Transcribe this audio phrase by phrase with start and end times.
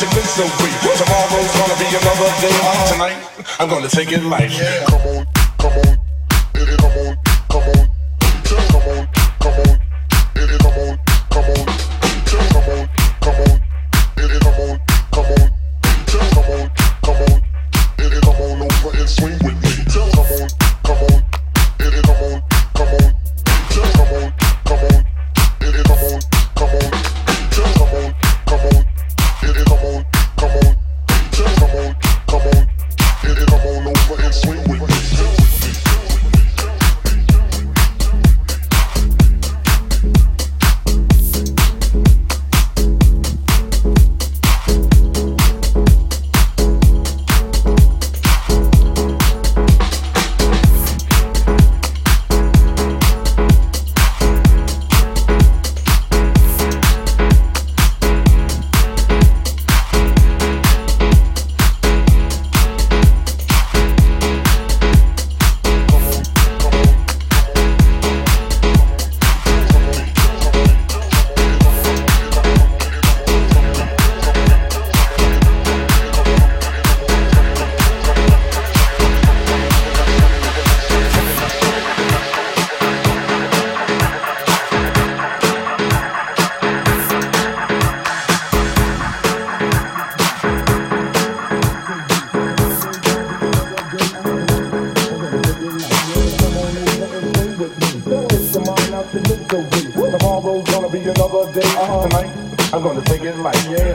[0.00, 0.72] toxic misery.
[0.96, 2.92] Tomorrow's gonna be another day.
[2.92, 3.18] Tonight,
[3.58, 4.50] I'm gonna take it light.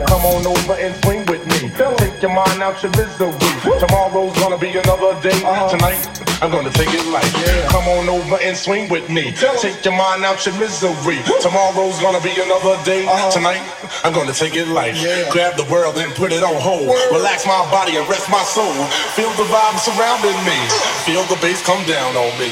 [0.06, 1.70] Come on over and swing with me.
[1.98, 3.32] Take your mind out your misery.
[3.78, 5.38] Tomorrow's gonna be another day.
[5.70, 6.00] Tonight,
[6.42, 7.30] I'm gonna take it light.
[7.70, 9.32] Come on over and swing with me.
[9.32, 11.18] Take your mind out your misery.
[11.40, 13.06] Tomorrow's gonna be another day.
[13.30, 13.62] Tonight,
[14.04, 14.94] I'm gonna take it light.
[15.30, 16.88] Grab the world and put it on hold.
[17.12, 18.74] Relax my body and rest my soul.
[19.14, 20.58] Feel the vibe surrounding me.
[21.06, 22.50] Feel the bass come down on me.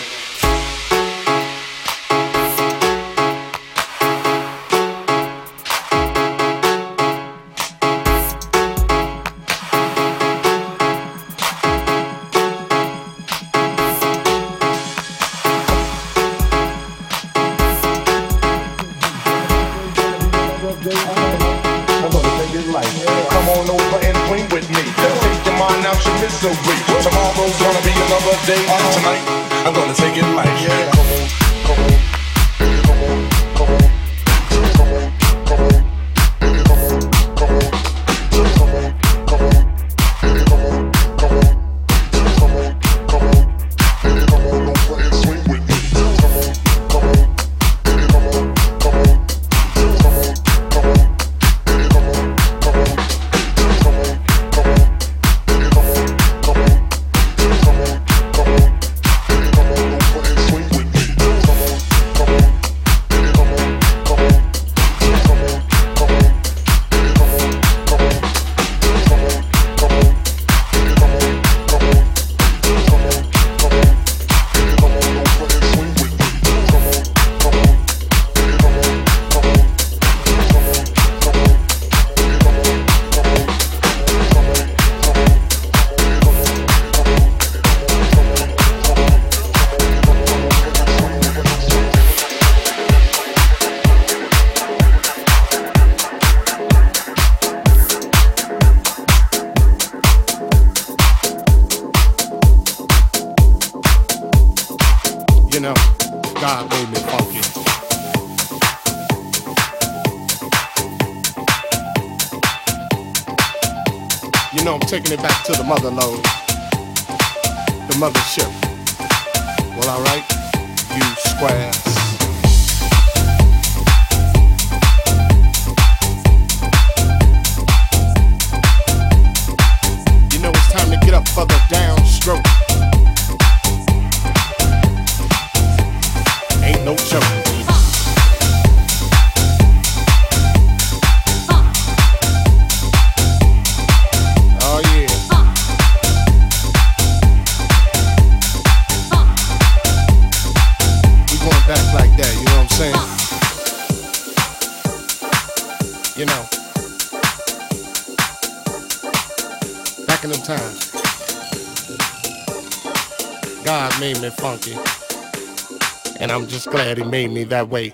[167.54, 167.93] That way.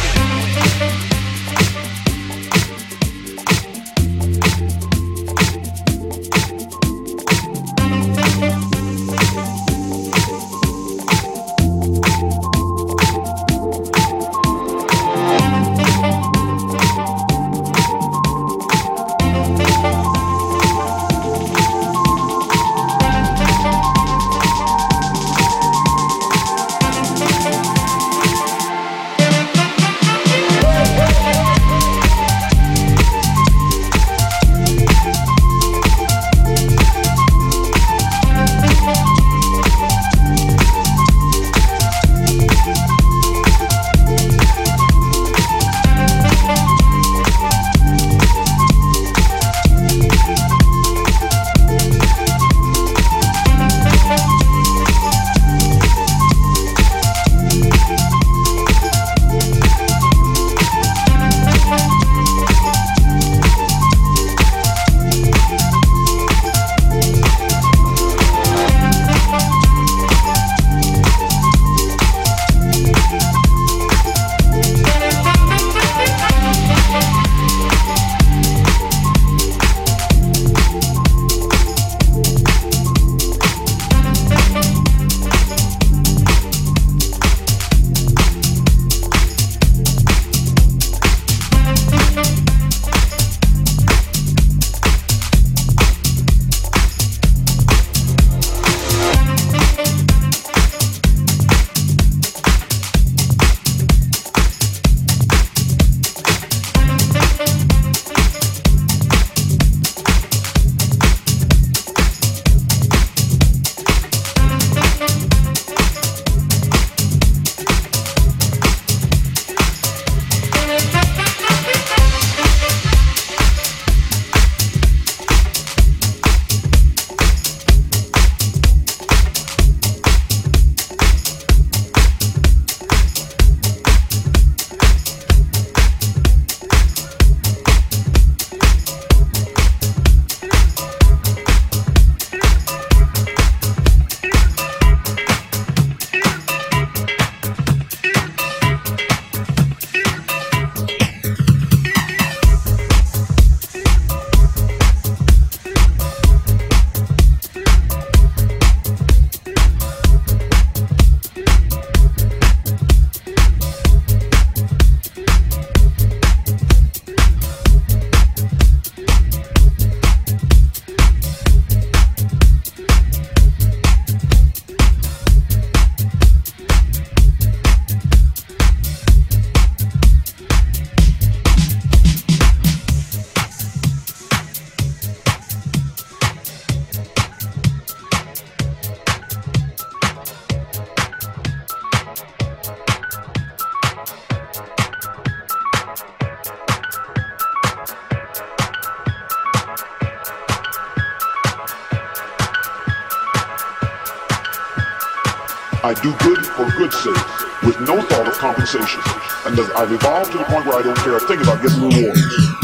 [206.01, 209.01] Do good for good's sake, with no thought of compensation.
[209.45, 212.60] And I've evolved to the point where I don't care a thing about getting rewarded.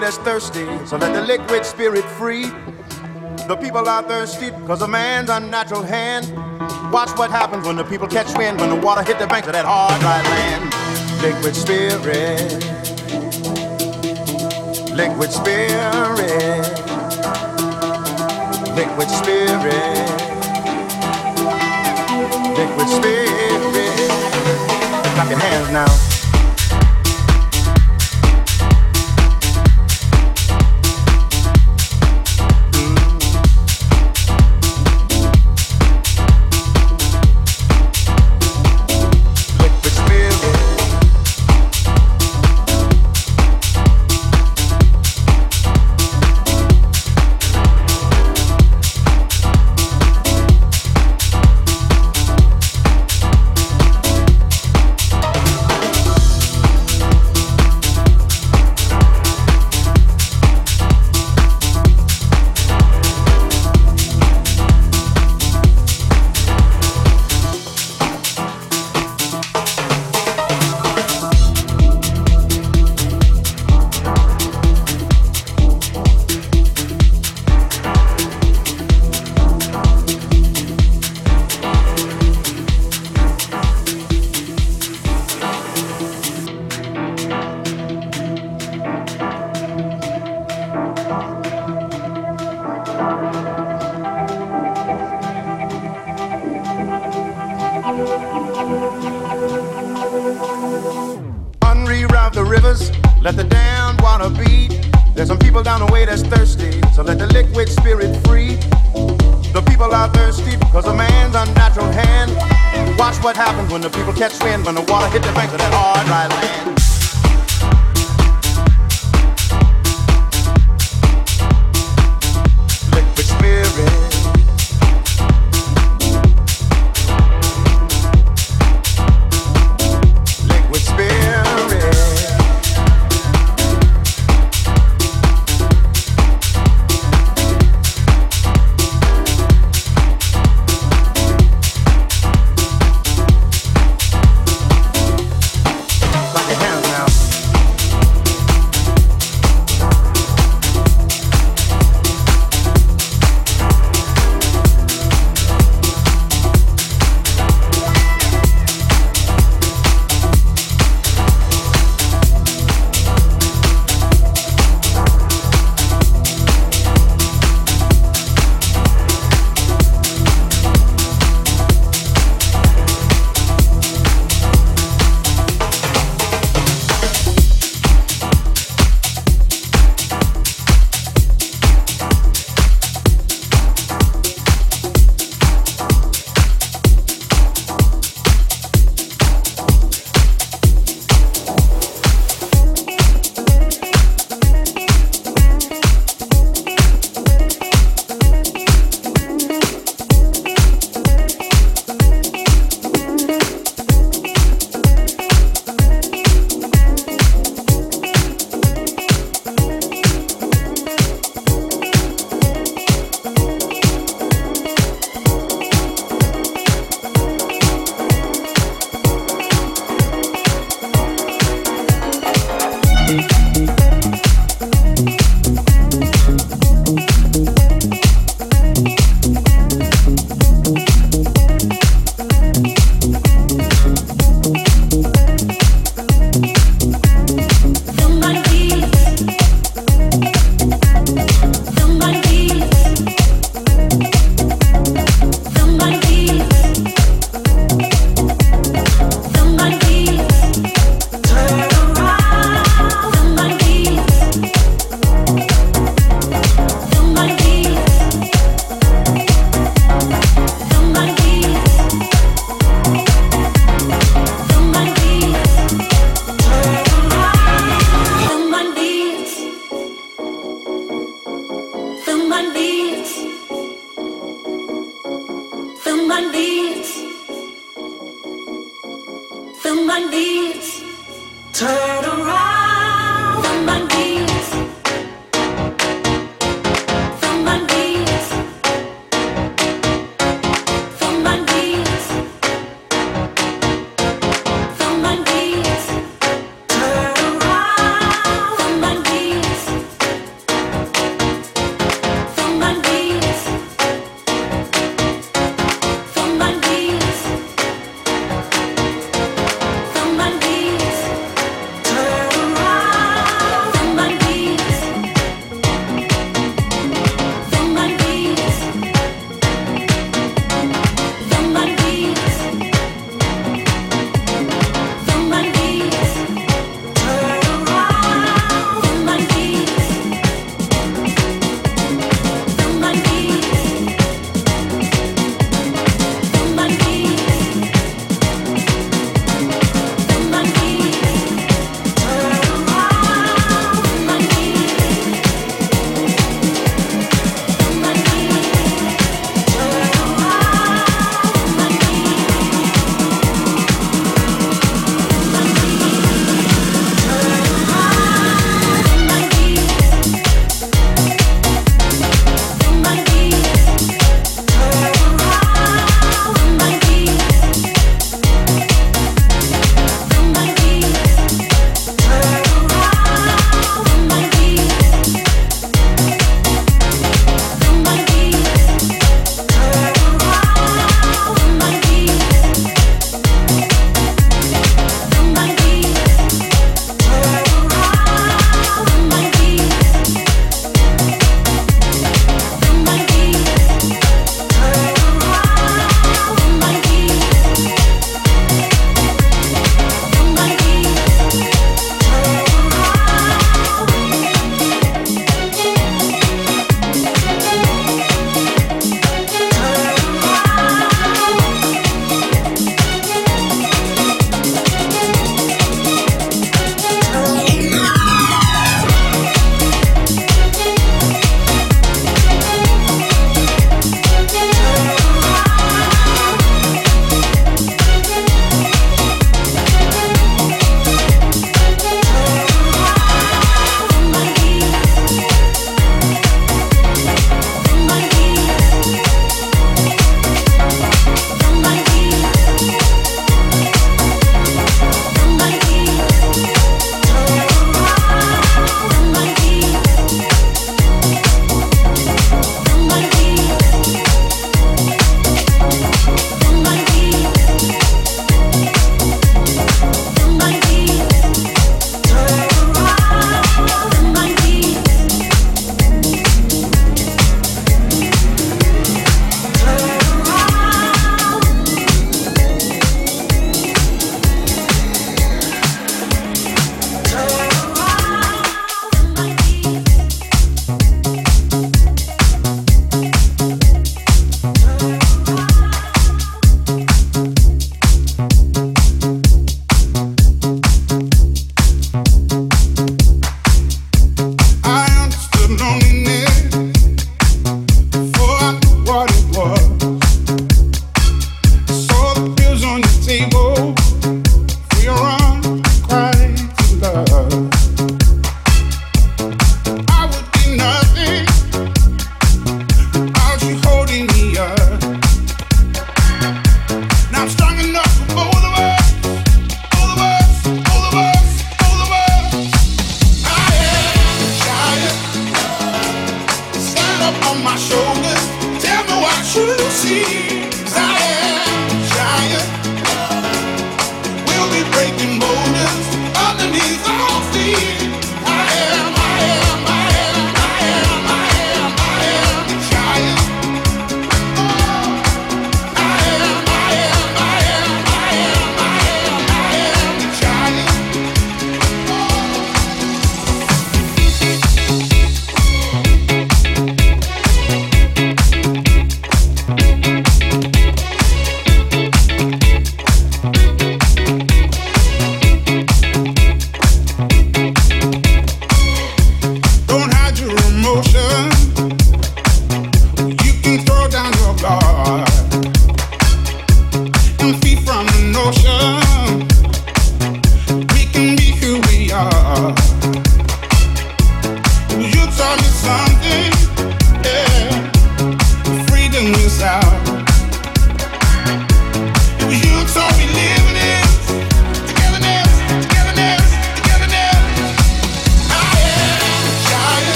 [0.00, 2.44] Down that's thirsty, so let the liquid spirit free.
[3.46, 6.30] The people are thirsty because of man's unnatural hand.
[6.92, 9.54] Watch what happens when the people catch wind, when the water hit the banks of
[9.54, 10.72] that hard, dry land.
[11.22, 12.52] Liquid spirit,
[14.94, 16.68] liquid spirit,
[18.76, 20.08] liquid spirit,
[22.56, 24.10] liquid spirit.
[25.14, 26.17] Clap your hands now.